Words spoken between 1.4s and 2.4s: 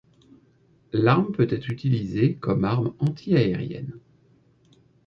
être utilisé